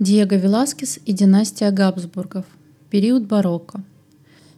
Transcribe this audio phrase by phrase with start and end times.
[0.00, 2.46] Диего Веласкес и династия Габсбургов.
[2.90, 3.84] Период барокко.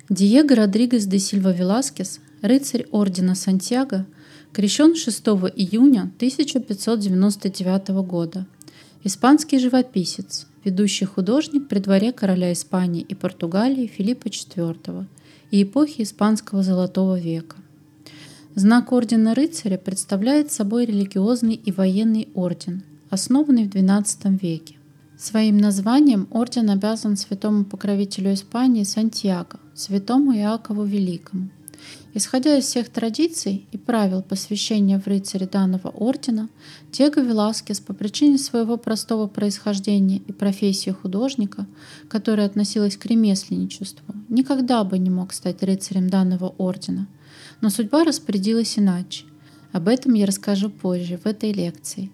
[0.09, 4.07] Диего Родригес де Сильва Веласкес, рыцарь ордена Сантьяго,
[4.55, 5.21] крещен 6
[5.55, 8.47] июня 1599 года.
[9.05, 15.05] Испанский живописец, ведущий художник при дворе короля Испании и Португалии Филиппа IV
[15.51, 17.57] и эпохи Испанского Золотого века.
[18.55, 24.77] Знак ордена рыцаря представляет собой религиозный и военный орден, основанный в XII веке.
[25.19, 31.49] Своим названием орден обязан святому покровителю Испании Сантьяго, святому Иакову Великому.
[32.13, 36.49] Исходя из всех традиций и правил посвящения в рыцаре данного ордена,
[36.93, 41.67] Диего Веласкес по причине своего простого происхождения и профессии художника,
[42.09, 47.07] которая относилась к ремесленничеству, никогда бы не мог стать рыцарем данного ордена.
[47.61, 49.25] Но судьба распорядилась иначе.
[49.73, 52.11] Об этом я расскажу позже в этой лекции.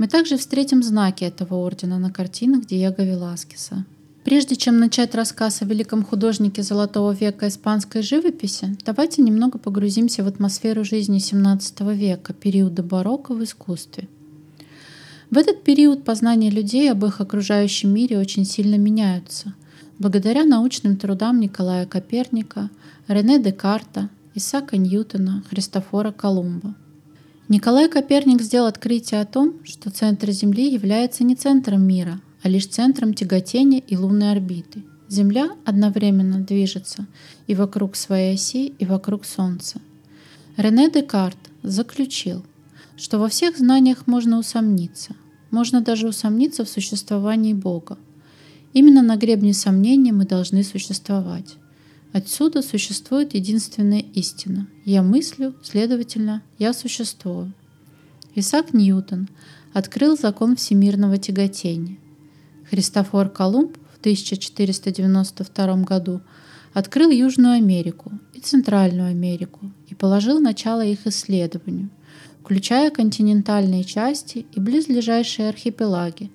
[0.00, 3.84] Мы также встретим знаки этого ордена на картинах Диего Веласкеса.
[4.24, 10.26] Прежде чем начать рассказ о великом художнике Золотого века испанской живописи, давайте немного погрузимся в
[10.26, 14.08] атмосферу жизни XVII века, периода барокко в искусстве.
[15.30, 19.52] В этот период познания людей об их окружающем мире очень сильно меняются,
[19.98, 22.70] благодаря научным трудам Николая Коперника,
[23.06, 26.74] Рене Декарта, Исаака Ньютона, Христофора Колумба.
[27.50, 32.68] Николай Коперник сделал открытие о том, что центр Земли является не центром мира, а лишь
[32.68, 34.84] центром тяготения и лунной орбиты.
[35.08, 37.08] Земля одновременно движется
[37.48, 39.80] и вокруг своей оси, и вокруг Солнца.
[40.56, 42.44] Рене Декарт заключил,
[42.96, 45.16] что во всех знаниях можно усомниться,
[45.50, 47.98] можно даже усомниться в существовании Бога.
[48.74, 51.56] Именно на гребне сомнения мы должны существовать.
[52.12, 54.66] Отсюда существует единственная истина.
[54.84, 57.52] Я мыслю, следовательно, я существую.
[58.34, 59.28] Исаак Ньютон
[59.72, 61.98] открыл закон всемирного тяготения.
[62.68, 66.20] Христофор Колумб в 1492 году
[66.72, 71.90] открыл Южную Америку и Центральную Америку и положил начало их исследованию,
[72.40, 76.30] включая континентальные части и близлежащие архипелаги,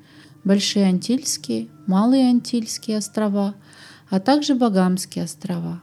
[0.46, 3.56] Большие Антильские, Малые Антильские острова–
[4.10, 5.82] а также Багамские острова.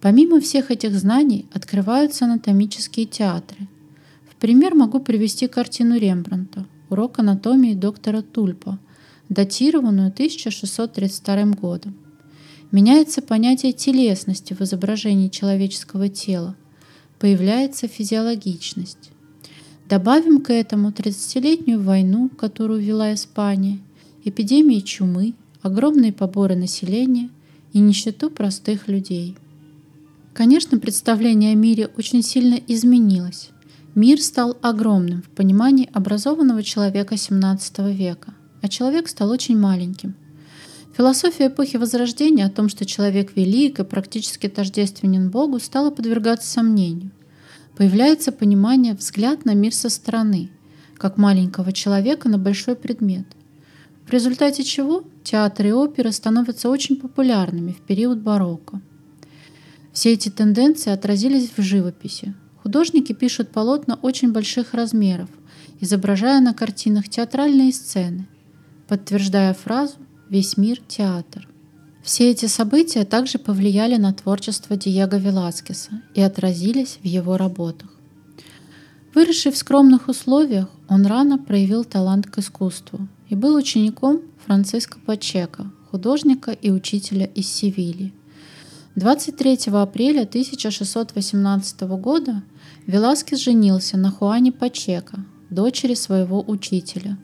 [0.00, 3.68] Помимо всех этих знаний открываются анатомические театры.
[4.30, 8.78] В пример могу привести картину Рембранта «Урок анатомии доктора Тульпа»,
[9.28, 11.94] датированную 1632 годом.
[12.72, 16.56] Меняется понятие телесности в изображении человеческого тела.
[17.18, 19.10] Появляется физиологичность.
[19.88, 23.80] Добавим к этому 30-летнюю войну, которую вела Испания,
[24.24, 27.30] эпидемии чумы, огромные поборы населения
[27.72, 29.36] и нищету простых людей.
[30.32, 33.50] Конечно, представление о мире очень сильно изменилось.
[33.94, 40.14] Мир стал огромным в понимании образованного человека XVII века, а человек стал очень маленьким.
[40.96, 47.10] Философия эпохи Возрождения о том, что человек велик и практически тождественен Богу, стала подвергаться сомнению.
[47.76, 50.50] Появляется понимание взгляд на мир со стороны,
[50.96, 53.26] как маленького человека на большой предмет–
[54.10, 58.80] в результате чего театры и оперы становятся очень популярными в период барокко.
[59.92, 62.34] Все эти тенденции отразились в живописи.
[62.64, 65.30] Художники пишут полотна очень больших размеров,
[65.78, 68.26] изображая на картинах театральные сцены,
[68.88, 69.94] подтверждая фразу
[70.28, 71.48] «Весь мир– театр».
[72.02, 77.90] Все эти события также повлияли на творчество Диего Веласкеса и отразились в его работах.
[79.14, 85.70] Выросший в скромных условиях, он рано проявил талант к искусству и был учеником Франциско Пачека,
[85.90, 88.12] художника и учителя из Севильи.
[88.96, 92.42] 23 апреля 1618 года
[92.86, 97.18] Веласкес женился на Хуане Пачека, дочери своего учителя.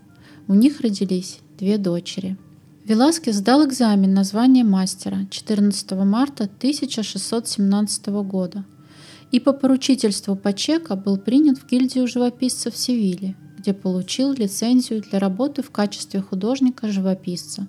[0.47, 2.39] У них родились две дочери.
[2.85, 8.65] Веласкес сдал экзамен на звание мастера 14 марта 1617 года
[9.33, 13.35] и по поручительству Пачека был принят в гильдию живописцев Севильи–
[13.67, 17.67] где получил лицензию для работы в качестве художника-живописца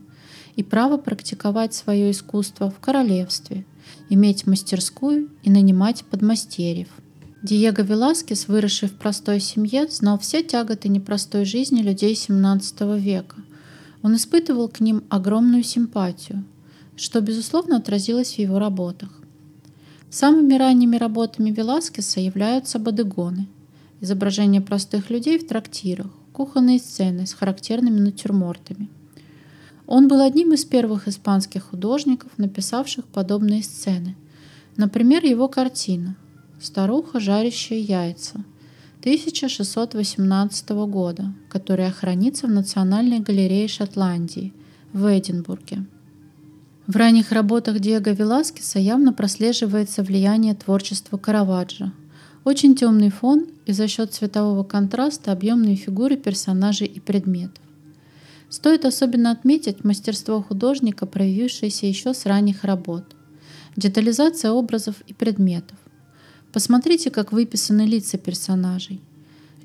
[0.56, 3.66] и право практиковать свое искусство в королевстве,
[4.08, 6.90] иметь мастерскую и нанимать подмастерьев.
[7.42, 13.38] Диего Веласкес, выросший в простой семье, знал все тяготы непростой жизни людей XVII века.
[14.04, 16.44] Он испытывал к ним огромную симпатию,
[16.96, 19.10] что, безусловно, отразилось в его работах.
[20.12, 23.48] Самыми ранними работами Веласкеса являются бодегоны–
[24.02, 28.90] изображения простых людей в трактирах, кухонные сцены с характерными натюрмортами.
[29.86, 34.16] Он был одним из первых испанских художников, написавших подобные сцены.
[34.76, 36.16] Например, его картина
[36.60, 38.44] «Старуха, жарящая яйца»
[39.00, 44.54] 1618 года, которая хранится в Национальной галерее Шотландии
[44.92, 45.86] в Эдинбурге.
[46.88, 51.92] В ранних работах Диего Веласкеса явно прослеживается влияние творчества Караваджо.
[52.48, 57.62] Очень темный фон и за счет цветового контраста объемные фигуры персонажей и предметов.
[58.48, 63.04] Стоит особенно отметить мастерство художника, проявившееся еще с ранних работ.
[63.76, 65.78] Детализация образов и предметов.
[66.54, 69.02] Посмотрите, как выписаны лица персонажей.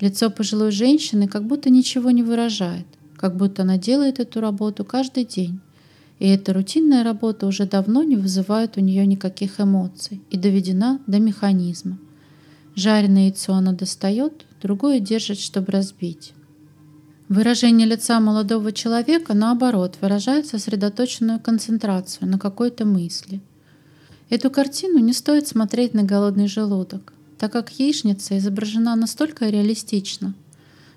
[0.01, 5.23] Лицо пожилой женщины как будто ничего не выражает, как будто она делает эту работу каждый
[5.23, 5.61] день.
[6.19, 11.21] И эта рутинная работа уже давно не вызывает у нее никаких эмоций и доведена до
[11.21, 11.97] механизма.
[12.75, 16.33] Жареное яйцо она достает, другое держит, чтобы разбить.
[17.29, 23.41] Выражение лица молодого человека, наоборот, выражает сосредоточенную концентрацию на какой-то мысли.
[24.29, 30.33] Эту картину не стоит смотреть на голодный желудок, так как яичница изображена настолько реалистично,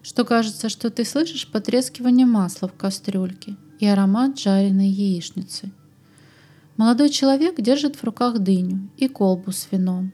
[0.02, 5.70] что кажется, что ты слышишь потрескивание масла в кастрюльке и аромат жареной яичницы.
[6.76, 10.12] Молодой человек держит в руках дыню и колбу с вином.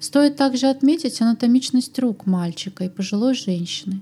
[0.00, 4.00] Стоит также отметить анатомичность рук мальчика и пожилой женщины,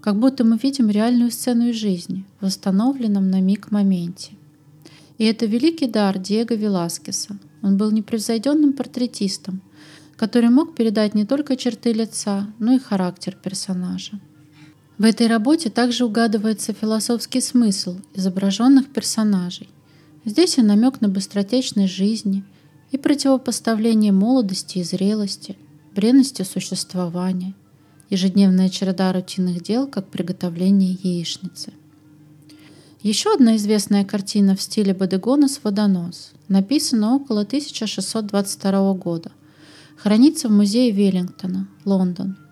[0.00, 4.32] как будто мы видим реальную сцену из жизни в восстановленном на миг моменте.
[5.18, 7.38] И это великий дар Диего Веласкеса.
[7.62, 9.62] Он был непревзойденным портретистом,
[10.16, 14.20] который мог передать не только черты лица, но и характер персонажа.
[14.98, 19.68] В этой работе также угадывается философский смысл изображенных персонажей.
[20.24, 22.42] Здесь и намек на быстротечность жизни,
[22.96, 25.56] и противопоставление молодости и зрелости,
[25.94, 27.54] бренности существования,
[28.08, 31.72] ежедневная череда рутинных дел, как приготовление яичницы.
[33.02, 39.30] Еще одна известная картина в стиле Бодегонос «Водонос» написана около 1622 года.
[39.96, 42.36] Хранится в музее Веллингтона, Лондон–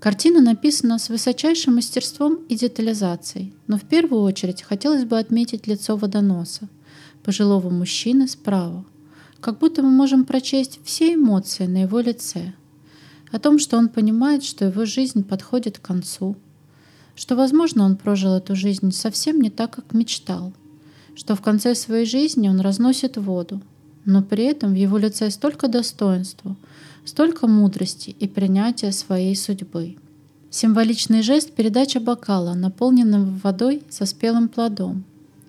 [0.00, 5.96] Картина написана с высочайшим мастерством и детализацией, но в первую очередь хотелось бы отметить лицо
[5.96, 6.68] водоноса,
[7.24, 8.84] пожилого мужчины справа,
[9.40, 12.52] как будто мы можем прочесть все эмоции на его лице,
[13.30, 16.36] о том, что он понимает, что его жизнь подходит к концу,
[17.14, 20.52] что, возможно, он прожил эту жизнь совсем не так, как мечтал,
[21.14, 23.60] что в конце своей жизни он разносит воду,
[24.04, 26.56] но при этом в его лице столько достоинства–
[27.08, 29.96] столько мудрости и принятия своей судьбы.
[30.50, 35.04] Символичный жест– передача бокала, наполненного водой со спелым плодом.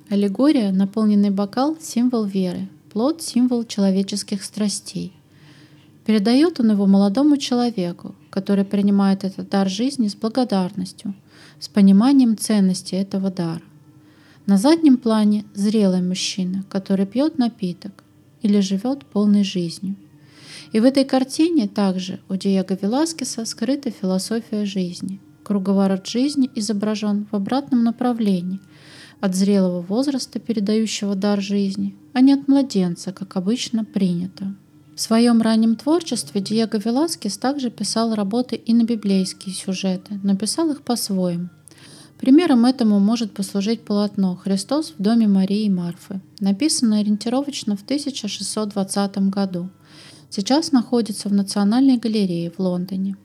[0.10, 5.14] Аллегория– наполненный бокал– символ веры, плод– символ человеческих страстей.
[6.06, 11.14] Передает он его молодому человеку, который принимает этот дар жизни с благодарностью,
[11.60, 13.62] с пониманием ценности этого дара.
[14.46, 18.04] На заднем плане– зрелый мужчина, который пьет напиток
[18.42, 19.96] или живет полной жизнью–
[20.72, 25.20] и в этой картине также у Диего Веласкеса скрыта философия жизни.
[25.44, 28.60] Круговорот жизни изображен в обратном направлении,
[29.20, 34.54] от зрелого возраста, передающего дар жизни, а не от младенца, как обычно принято.
[34.94, 40.70] В своем раннем творчестве Диего Веласкес также писал работы и на библейские сюжеты, но писал
[40.70, 41.48] их по-своему.
[42.20, 49.30] Примером этому может послужить полотно «Христос в доме Марии и Марфы», написанное ориентировочно в 1620
[49.30, 49.70] году–
[50.30, 53.16] сейчас находится в Национальной галерее в Лондоне.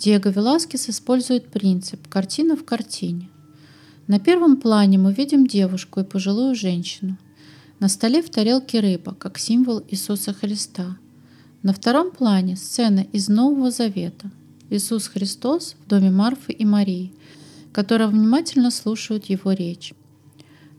[0.00, 3.30] Диего Веласкес использует принцип «картина в картине».
[4.08, 7.18] На первом плане мы видим девушку и пожилую женщину.
[7.78, 10.96] На столе в тарелке рыба, как символ Иисуса Христа.
[11.62, 14.30] На втором плане сцена из Нового Завета.
[14.70, 17.12] Иисус Христос в доме Марфы и Марии,
[17.74, 19.92] которые внимательно слушают его речь.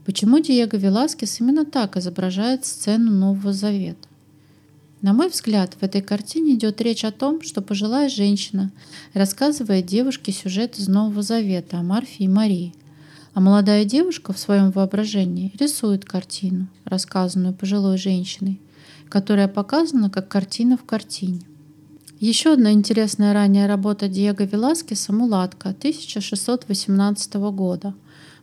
[0.06, 4.08] Почему Диего Веласкес именно так изображает сцену Нового Завета?
[5.02, 8.72] На мой взгляд, в этой картине идет речь о том, что пожилая женщина
[9.14, 12.74] рассказывает девушке сюжет из Нового Завета о Марфе и Марии,
[13.38, 18.60] а молодая девушка в своем воображении рисует картину, рассказанную пожилой женщиной,
[19.10, 21.42] которая показана как картина в картине.
[22.20, 27.94] Еще одна интересная ранняя работа Диего Веласкеса «Мулатка» 1618 года.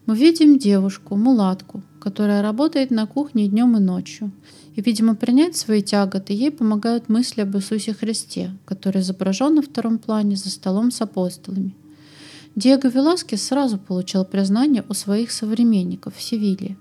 [0.06, 4.30] Мы видим девушку, мулатку, которая работает на кухне днем и ночью
[4.76, 9.98] и, видимо, принять свои тяготы ей помогают мысли об Иисусе Христе, который изображен на втором
[9.98, 11.74] плане за столом с апостолами.
[12.56, 16.76] Диего Веласкес сразу получил признание у своих современников в Севилье,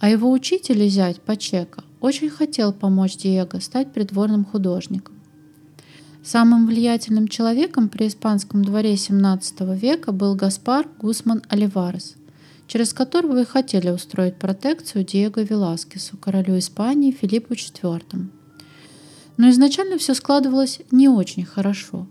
[0.00, 5.14] а его учитель и зять Пачека очень хотел помочь Диего стать придворным художником.
[6.22, 12.16] Самым влиятельным человеком при испанском дворе XVII века был Гаспар Гусман Оливарес–
[12.66, 18.26] через которого и хотели устроить протекцию Диего Веласкесу, королю Испании Филиппу IV.
[19.36, 22.06] Но изначально все складывалось не очень хорошо.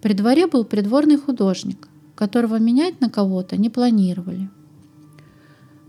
[0.00, 1.88] При дворе был придворный художник,
[2.20, 4.50] которого менять на кого-то не планировали.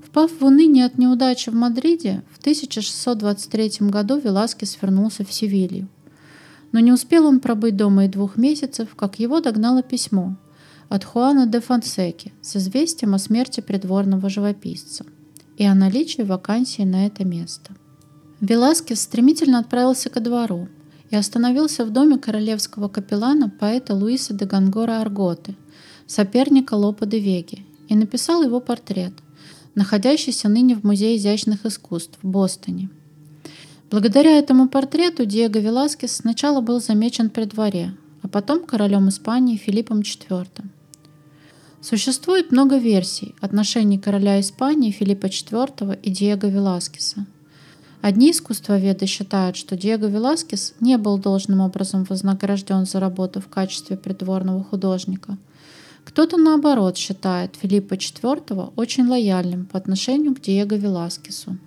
[0.02, 5.90] Впав в уныние от неудачи в Мадриде, в 1623 году Веласкес вернулся в Севилью.
[6.72, 10.38] Но не успел он пробыть дома и двух месяцев, как его догнало письмо
[10.88, 15.06] от Хуана де Фонсеки с известием о смерти придворного живописца
[15.58, 17.74] и о наличии вакансии на это место.
[18.40, 20.70] Веласкес стремительно отправился ко двору
[21.10, 25.58] и остановился в доме королевского капеллана поэта Луиса де Гангора Арготы,
[26.12, 29.14] соперника Лопа де Веги, и написал его портрет,
[29.76, 32.90] находящийся ныне в Музее изящных искусств в Бостоне.
[33.90, 40.02] Благодаря этому портрету Диего Веласкес сначала был замечен при дворе, а потом королем Испании Филиппом
[40.02, 40.48] IV.
[41.80, 47.26] Существует много версий отношений короля Испании Филиппа IV и Диего Веласкеса.
[48.02, 53.96] Одни искусствоведы считают, что Диего Веласкес не был должным образом вознагражден за работу в качестве
[53.96, 55.38] придворного художника.
[56.06, 61.58] Кто-то, наоборот, считает Филиппа IV очень лояльным по отношению к Диего Веласкесу.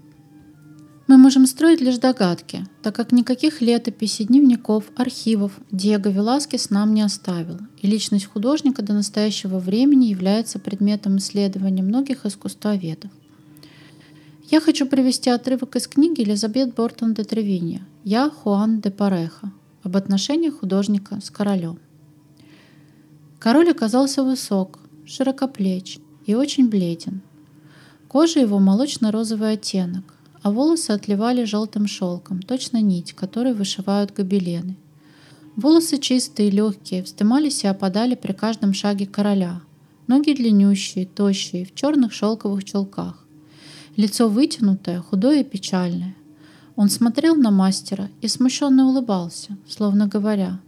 [1.06, 7.02] Мы можем строить лишь догадки, так как никаких летописей, дневников, архивов Диего Веласкес нам не
[7.02, 13.10] оставил, и личность художника до настоящего времени является предметом исследования многих искусствоведов.
[14.50, 19.96] Я хочу привести отрывок из книги Элизабет Бортон де Тревинья «Я Хуан де Пареха» об
[19.96, 21.78] отношениях художника с королем.
[23.44, 27.20] Король оказался высок, широкоплеч и очень бледен.
[28.08, 34.76] Кожа его молочно-розовый оттенок, а волосы отливали желтым шелком, точно нить, которой вышивают гобелены.
[35.56, 39.60] Волосы чистые, легкие, вздымались и опадали при каждом шаге короля.
[40.06, 43.26] Ноги длиннющие, тощие, в черных шелковых чулках.
[43.94, 46.16] Лицо вытянутое, худое и печальное.
[46.76, 50.60] Он смотрел на мастера и смущенно улыбался, словно говоря,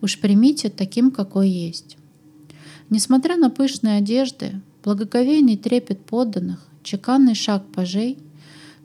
[0.00, 1.98] «Уж примите таким, какой есть».
[2.94, 8.18] Несмотря на пышные одежды, благоговейный трепет подданных, чеканный шаг пажей,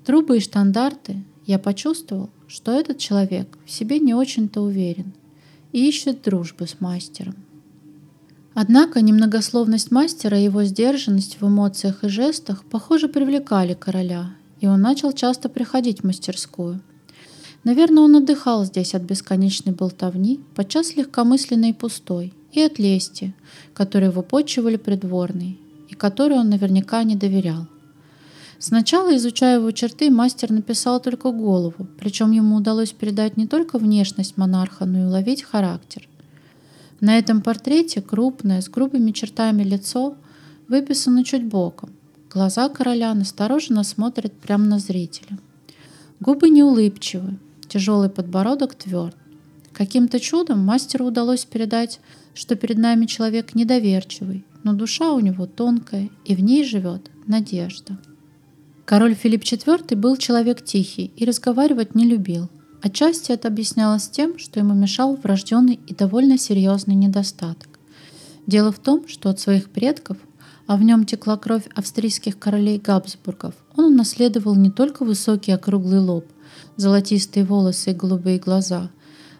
[0.03, 5.13] Трубы и штандарты я почувствовал, что этот человек в себе не очень-то уверен
[5.73, 7.35] и ищет дружбы с мастером.
[8.55, 14.81] Однако немногословность мастера и его сдержанность в эмоциях и жестах, похоже, привлекали короля, и он
[14.81, 16.81] начал часто приходить в мастерскую.
[17.63, 23.33] Наверное, он отдыхал здесь от бесконечной болтовни, подчас легкомысленной и пустой, и от лести,
[23.73, 25.57] которые выпочивали придворные,
[25.89, 27.67] и которой он наверняка не доверял.
[28.59, 34.35] Сначала, изучая его черты, мастер написал только голову, причем ему удалось передать не только внешность
[34.37, 36.07] монарха, но и уловить характер.
[36.99, 40.15] На этом портрете крупное, с грубыми чертами лицо
[40.67, 41.91] выписано чуть боком.
[42.29, 45.39] Глаза короля настороженно смотрят прямо на зрителя.
[46.19, 47.37] Губы неулыбчивы,
[47.69, 49.15] тяжелый подбородок тверд.
[49.71, 51.99] Каким-то чудом мастеру удалось передать,
[52.33, 57.97] что перед нами человек недоверчивый, но душа у него тонкая, и в ней живет надежда.
[58.85, 62.49] Король Филипп IV был человек тихий и разговаривать не любил.
[62.81, 67.79] Отчасти это объяснялось тем, что ему мешал врожденный и довольно серьезный недостаток.
[68.47, 70.17] Дело в том, что от своих предков,
[70.65, 76.25] а в нем текла кровь австрийских королей Габсбургов, он унаследовал не только высокий округлый лоб,
[76.75, 78.89] золотистые волосы и голубые глаза,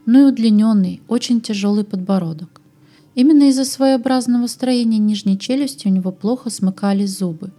[0.06, 2.62] но и удлиненный, очень тяжелый подбородок.
[3.16, 7.52] Именно из-за своеобразного строения нижней челюсти у него плохо смыкались зубы,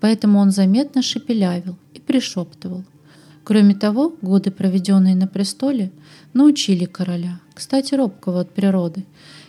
[0.00, 2.84] поэтому он заметно шепелявил и пришептывал.
[3.44, 5.92] Кроме того, годы, проведенные на престоле,
[6.32, 9.04] научили короля, кстати, робкого от природы,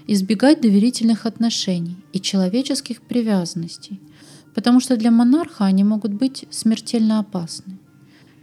[0.08, 4.02] избегать доверительных отношений и человеческих привязанностей,
[4.54, 7.78] потому что для монарха они могут быть смертельно опасны.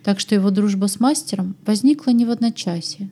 [0.02, 3.10] Так что его дружба с мастером возникла не в одночасье.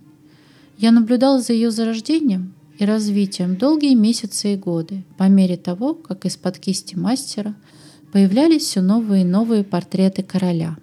[0.78, 6.25] Я наблюдал за ее зарождением и развитием долгие месяцы и годы, по мере того, как
[6.25, 7.54] из-под кисти мастера–
[8.12, 10.76] появлялись все новые и новые портреты короля.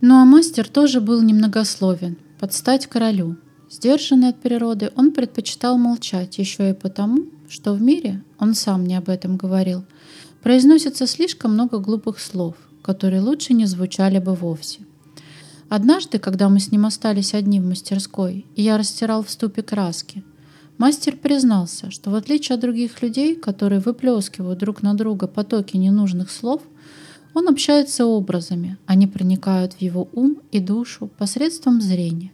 [0.00, 3.36] Ну а мастер тоже был немногословен, под стать королю.
[3.70, 8.96] Сдержанный от природы, он предпочитал молчать еще и потому, что в мире, он сам не
[8.96, 9.84] об этом говорил,
[10.42, 14.80] произносится слишком много глупых слов, которые лучше не звучали бы вовсе.
[15.68, 20.22] Однажды, когда мы с ним остались одни в мастерской, и я растирал в ступе краски–
[20.76, 26.30] Мастер признался, что в отличие от других людей, которые выплескивают друг на друга потоки ненужных
[26.30, 26.62] слов,
[27.32, 32.32] он общается образами, они проникают в его ум и душу посредством зрения,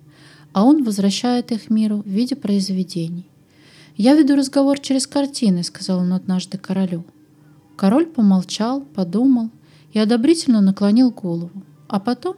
[0.55, 3.29] а он возвращает их миру в виде произведений.
[3.97, 7.05] «Я веду разговор через картины»,— сказал он однажды королю.
[7.77, 9.51] Король помолчал, подумал
[9.93, 12.37] и одобрительно наклонил голову, а потом,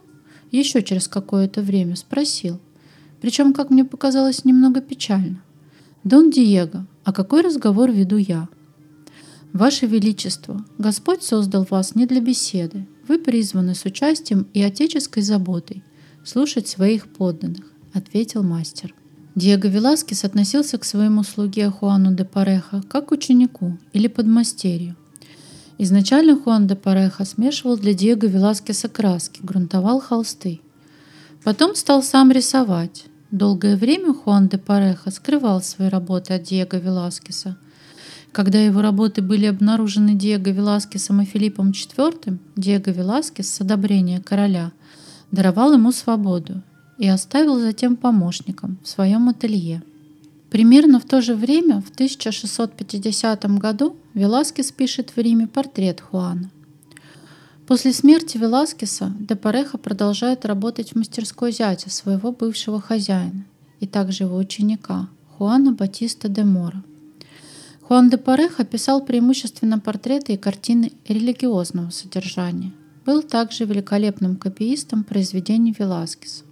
[0.57, 2.59] еще через какое-то время, спросил,
[3.21, 5.41] причем, как мне показалось, немного печально—
[6.03, 8.49] «Дон Диего, А какой разговор веду я?
[9.53, 12.85] Ваше Величество, Господь создал вас не для беседы.
[13.07, 15.81] Вы призваны с участием и отеческой заботой
[16.25, 18.93] слушать своих подданных, ответил мастер.
[19.35, 24.97] Диего Веласкес относился к своему слуге Хуану де Пареха как к ученику или подмастерью.
[25.83, 30.61] Изначально Хуан де Пареха смешивал для Диего Веласкеса краски, грунтовал холсты.
[31.43, 33.07] Потом стал сам рисовать.
[33.31, 37.57] Долгое время Хуан де Пареха скрывал свои работы от Диего Веласкеса.
[38.31, 44.71] Когда его работы были обнаружены Диего Веласкесом и Филиппом IV, Диего Веласкес с одобрения короля
[45.31, 46.61] даровал ему свободу
[46.97, 49.83] и оставил затем помощником в своем ателье.
[50.53, 56.51] Примерно в то же время, в 1650 году, Веласкес пишет в Риме портрет Хуана.
[57.65, 63.45] После смерти Веласкеса де Пареха продолжает работать в мастерской зятя своего бывшего хозяина
[63.79, 66.83] и также его ученика Хуана Батиста де Мора.
[67.81, 72.73] Хуан де Пареха писал преимущественно портреты и картины религиозного содержания.
[73.07, 76.43] Был также великолепным копиистом произведений Веласкеса.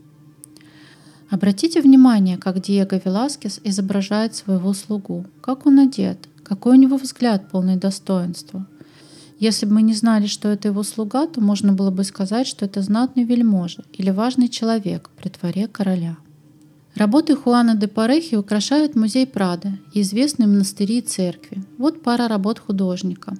[1.31, 7.49] Обратите внимание, как Диего Веласкес изображает своего слугу, как он одет, какой у него взгляд
[7.49, 8.67] полный достоинства.
[9.39, 12.65] Если бы мы не знали, что это его слуга, то можно было бы сказать, что
[12.65, 16.17] это знатный вельможа или важный человек при дворе короля.
[16.95, 21.63] Работы Хуана де Парехи украшают музей Прада и известные монастыри и церкви.
[21.77, 23.37] Вот пара работ художника.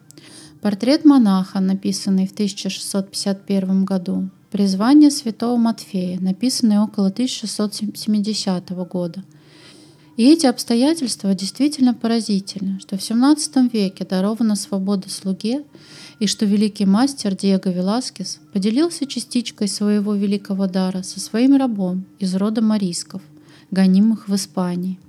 [0.62, 9.24] Портрет монаха, написанный в 1651 году, Призвание святого Матфея, написанное около 1670 года.
[10.17, 15.63] И эти обстоятельства действительно поразительны, что в XVII веке дарована свобода слуге,
[16.20, 22.36] и что великий мастер Диего Веласкес поделился частичкой своего великого дара со своим рабом из
[22.36, 23.22] рода Марисков,
[23.72, 25.00] гонимых в Испании.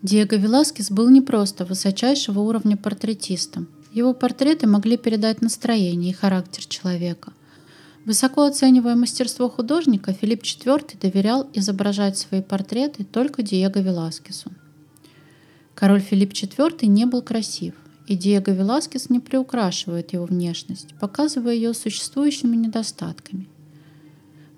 [0.00, 3.68] Диего Веласкес был не просто высочайшего уровня портретистом.
[3.92, 7.34] Его портреты могли передать настроение и характер человека–
[8.04, 14.50] Высоко оценивая мастерство художника, Филипп IV доверял изображать свои портреты только Диего Веласкесу.
[15.74, 17.74] Король Филипп IV не был красив,
[18.06, 23.48] и Диего Веласкес не приукрашивает его внешность, показывая ее существующими недостатками.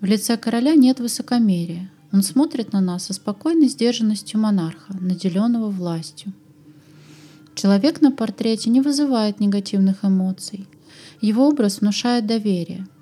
[0.00, 1.88] В лице короля нет высокомерия.
[2.12, 6.32] Он смотрит на нас со спокойной сдержанностью монарха, наделенного властью.
[7.54, 10.66] Человек на портрете не вызывает негативных эмоций.
[11.20, 12.88] Его образ внушает доверие–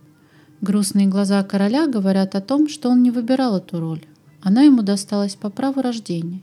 [0.64, 4.00] Грустные глаза короля говорят о том, что он не выбирал эту роль.
[4.40, 6.40] Она ему досталась по праву рождения,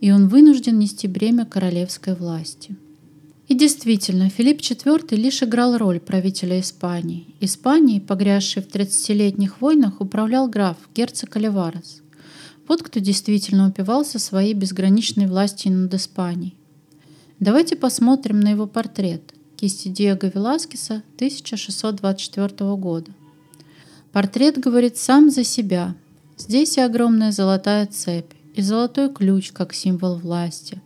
[0.00, 2.74] и он вынужден нести бремя королевской власти.
[3.46, 7.36] И действительно, Филипп IV лишь играл роль правителя Испании.
[7.38, 12.02] Испанией, погрязшей в 30-летних войнах, управлял граф, герцог Оливарес.
[12.66, 16.56] Вот кто действительно упивался своей безграничной властью над Испанией.
[17.38, 19.22] Давайте посмотрим на его портрет
[19.54, 23.12] кисти Диего Веласкеса 1624 года.
[24.16, 25.94] Портрет говорит сам за себя.
[26.38, 30.80] Здесь и огромная золотая цепь, и золотой ключ как символ власти,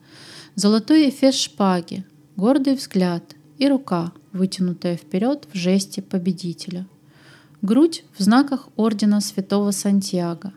[0.56, 3.22] золотой эфес шпаги, гордый взгляд
[3.56, 6.88] и рука, вытянутая вперед в жесте победителя.
[7.62, 10.52] Грудь в знаках ордена святого Сантьяго.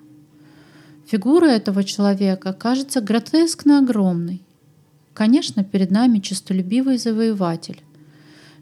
[1.06, 4.42] Фигура этого человека кажется гротескно огромной.
[5.14, 7.84] Конечно, перед нами честолюбивый завоеватель,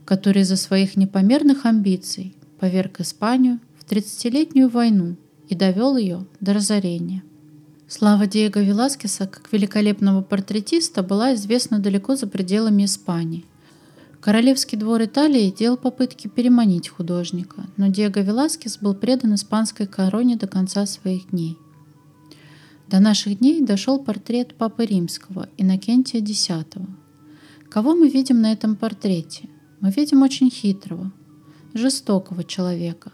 [0.04, 5.18] который из-за своих непомерных амбиций поверг Испанию 30-летнюю войну
[5.50, 7.24] и довел ее до разорения.
[7.90, 13.44] Слава Диего Веласкеса как великолепного портретиста была известна далеко за пределами Испании.
[14.22, 20.48] Королевский двор Италии делал попытки переманить художника, но Диего Веласкес был предан испанской короне до
[20.48, 21.58] конца своих дней.
[22.88, 26.50] До наших дней дошел портрет Папы Римского, Иннокентия X.
[27.70, 29.50] Кого мы видим на этом портрете?
[29.82, 31.12] Мы видим очень хитрого,
[31.74, 33.12] жестокого человека,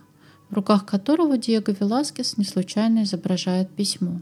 [0.49, 4.21] в руках которого Диего Веласкес не случайно изображает письмо.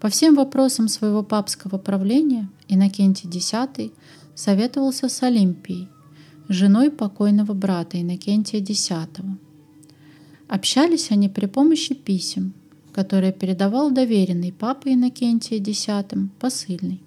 [0.00, 3.92] По всем вопросам своего папского правления Иннокентий X
[4.34, 5.88] советовался с Олимпией,
[6.48, 8.90] женой покойного брата Иннокентия X.
[10.48, 12.54] Общались они при помощи писем,
[12.92, 15.86] которые передавал доверенный папа Иннокентия X
[16.40, 17.00] посыльный.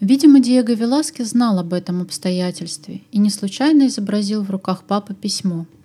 [0.00, 5.66] Видимо, Диего Веласкес знал об этом обстоятельстве и не случайно изобразил в руках папы письмо–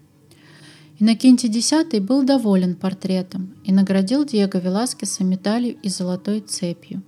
[1.00, 7.02] Иннокентий X был доволен портретом и наградил Диего Веласкеса медалью и золотой цепью.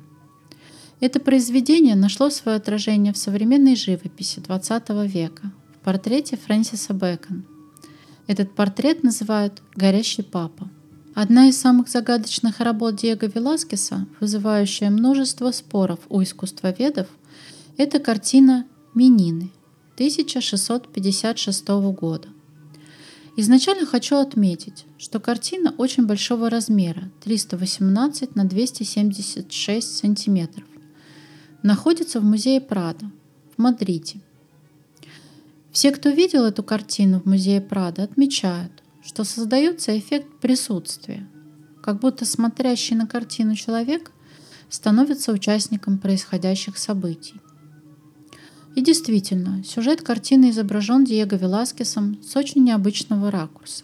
[1.01, 7.43] Это произведение нашло свое отражение в современной живописи XX века, в портрете Фрэнсиса Бэкон.
[8.27, 10.69] Этот портрет называют «Горящий папа».
[11.13, 17.07] Одна из самых загадочных работ Диего Веласкеса, вызывающая множество споров у искусствоведов,
[17.75, 19.51] это картина «Минины»
[19.95, 22.29] 1656 года.
[23.37, 30.67] Изначально хочу отметить, что картина очень большого размера 318 на 276 сантиметров.
[31.63, 33.09] Находится в музее Прада
[33.55, 34.19] в Мадриде.
[35.71, 38.71] Все, кто видел эту картину в музее Прада, отмечают,
[39.03, 41.25] что создается эффект присутствия,
[41.81, 44.11] как будто смотрящий на картину человек
[44.69, 47.40] становится участником происходящих событий.
[48.75, 53.83] И действительно, сюжет картины изображен Диего Веласкесом с очень необычного ракурса.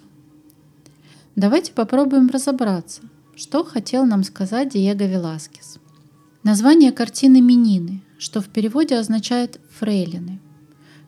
[1.35, 3.01] Давайте попробуем разобраться,
[3.35, 5.79] что хотел нам сказать Диего Веласкес.
[6.43, 10.39] Название картины «Минины», что в переводе означает «фрейлины».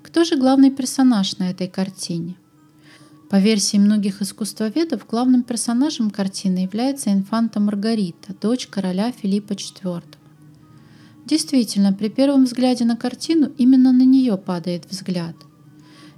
[0.03, 2.35] Кто же главный персонаж на этой картине?
[3.29, 10.03] По версии многих искусствоведов, главным персонажем картины является инфанта Маргарита, дочь короля Филиппа IV.
[11.29, 15.35] Действительно, при первом взгляде на картину именно на нее падает взгляд.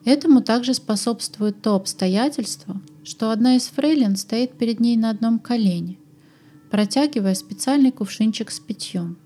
[0.06, 5.98] Этому также способствует то обстоятельство, что одна из фрейлин стоит перед ней на одном колене,
[6.70, 9.18] протягивая специальный кувшинчик с питьем.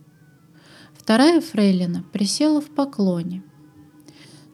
[0.96, 3.44] Вторая фрейлина присела в поклоне.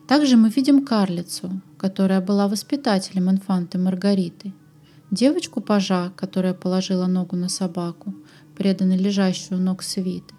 [0.06, 4.52] Также мы видим карлицу, которая была воспитателем инфанты Маргариты,
[5.10, 8.14] девочку-пажа, которая положила ногу на собаку,
[8.54, 10.31] преданно лежащую ног свиты,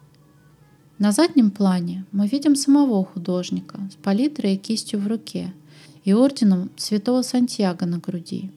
[0.99, 5.51] на заднем плане мы видим самого художника с палитрой и кистью в руке
[6.03, 8.51] и орденом святого Сантьяго на груди.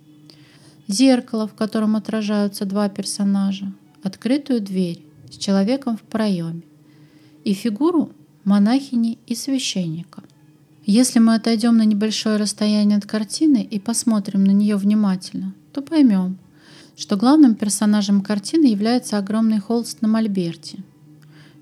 [0.87, 3.72] Зеркало, в котором отражаются два персонажа,
[4.03, 6.62] открытую дверь с человеком в проеме
[7.42, 8.12] и фигуру
[8.44, 10.22] монахини и священника.
[10.85, 16.37] Если мы отойдем на небольшое расстояние от картины и посмотрим на нее внимательно, то поймем,
[16.96, 20.85] что главным персонажем картины является огромный холст на мольберте–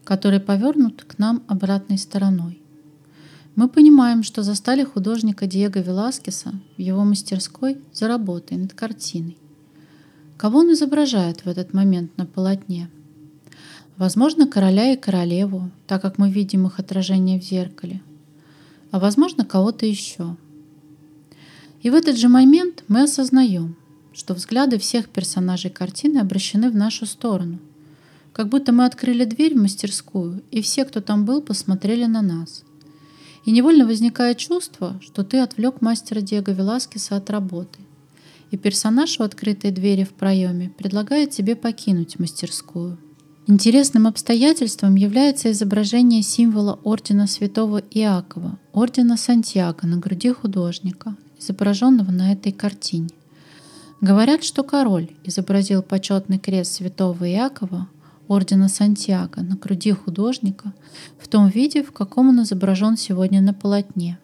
[0.04, 2.60] который повернут к нам обратной стороной.
[3.56, 9.38] Мы понимаем, что застали художника Диего Веласкеса в его мастерской за работой над картиной.
[10.36, 12.90] Кого он изображает в этот момент на полотне?
[13.96, 18.02] Возможно, короля и королеву, так как мы видим их отражение в зеркале.
[18.90, 20.36] А возможно, кого-то еще.
[21.82, 23.76] И в этот же момент мы осознаем,
[24.12, 27.58] что взгляды всех персонажей картины обращены в нашу сторону–
[28.34, 32.64] как будто мы открыли дверь в мастерскую, и все, кто там был, посмотрели на нас.
[33.44, 37.78] И невольно возникает чувство, что ты отвлек мастера Диего Веласкеса от работы.
[38.50, 42.98] И персонаж у открытой двери в проеме предлагает тебе покинуть мастерскую.
[43.46, 52.32] Интересным обстоятельством является изображение символа ордена святого Иакова, ордена Сантьяго на груди художника, изображенного на
[52.32, 53.10] этой картине.
[54.00, 57.88] Говорят, что король изобразил почетный крест святого Иакова
[58.28, 60.72] ордена Сантьяго на груди художника
[61.18, 64.18] в том виде, в каком он изображен сегодня на полотне.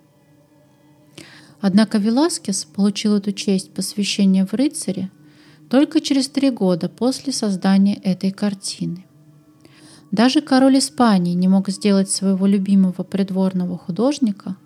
[1.60, 5.10] Однако Веласкес получил эту честь посвящения в рыцаре
[5.68, 9.04] только через три года после создания этой картины.
[10.10, 14.56] Даже король Испании не мог сделать своего любимого придворного художника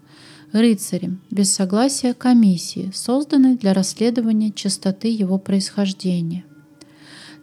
[0.52, 6.44] рыцарем без согласия комиссии, созданной для расследования чистоты его происхождения–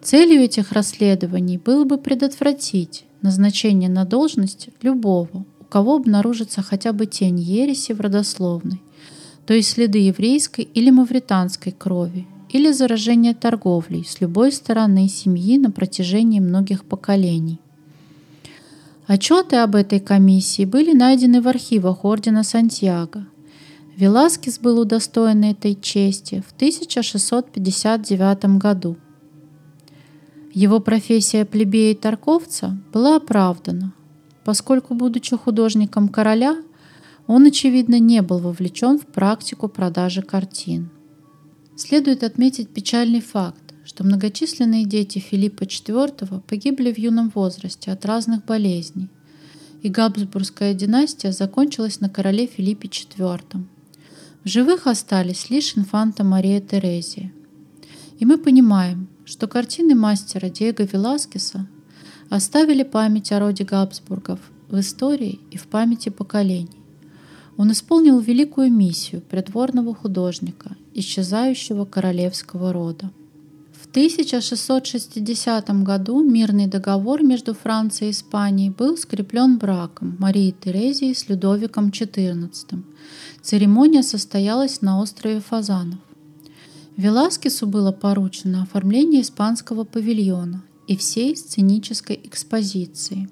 [0.02, 7.06] Целью этих расследований было бы предотвратить назначение на должность любого, у кого обнаружится хотя бы
[7.06, 8.82] тень ереси в родословной,
[9.46, 15.70] то есть следы еврейской или мавританской крови, или заражение торговлей с любой стороны семьи на
[15.70, 17.60] протяжении многих поколений.
[19.06, 23.28] Отчеты об этой комиссии были найдены в архивах Ордена Сантьяго.
[23.98, 28.98] Веласкес был удостоен этой чести в 1659 году–
[30.54, 33.94] его профессия плебея и торговца была оправдана,
[34.44, 36.58] поскольку, будучи художником короля,
[37.28, 40.90] он, очевидно, не был вовлечен в практику продажи картин.
[41.78, 48.46] Следует отметить печальный факт, что многочисленные дети Филиппа IV погибли в юном возрасте от разных
[48.46, 49.10] болезней,
[49.82, 53.42] и Габсбургская династия закончилась на короле Филиппе IV.
[54.44, 57.32] В живых остались лишь инфанта Мария Терезия.
[58.20, 61.66] И мы понимаем, что картины мастера Диего Веласкеса
[62.30, 66.82] оставили память о роде Габсбургов в истории и в памяти поколений.
[67.56, 73.10] Он исполнил великую миссию придворного художника, исчезающего королевского рода.
[73.82, 81.30] В 1660 году мирный договор между Францией и Испанией был скреплен браком Марии Терезии с
[81.30, 82.84] Людовиком XIV.
[83.42, 86.00] Церемония состоялась на острове Фазанов.
[86.98, 93.30] Веласкесу было поручено оформление испанского павильона и всей сценической экспозиции.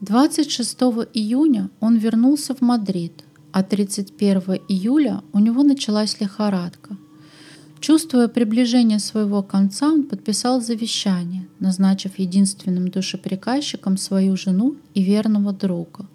[0.00, 0.78] 26
[1.12, 6.96] июня он вернулся в Мадрид, а 31 июля у него началась лихорадка.
[7.80, 16.06] Чувствуя приближение своего конца, он подписал завещание, назначив единственным душеприказчиком свою жену и верного друга.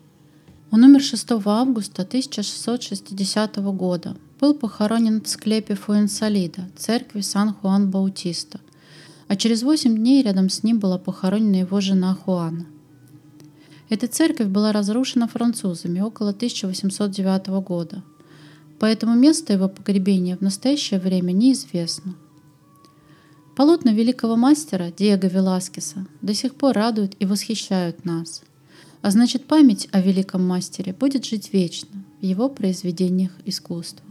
[0.71, 4.17] Он умер 6 августа 1660 года.
[4.43, 8.60] Был похоронен в склепе Фуэнсалида, церкви Сан-Хуан-Баутиста,
[9.29, 12.65] а через 8 дней рядом с ним была похоронена его жена Хуана.
[13.88, 18.03] Эта церковь была разрушена французами около 1809 года–
[18.79, 22.15] поэтому место его погребения в настоящее время неизвестно.
[23.56, 28.43] Полотна великого мастера Диего Веласкеса до сих пор радуют и восхищают нас,
[29.01, 34.06] а значит память о великом мастере будет жить вечно в его произведениях искусства.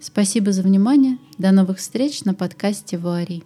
[0.00, 1.18] Спасибо за внимание.
[1.36, 3.44] До новых встреч на подкасте Варий.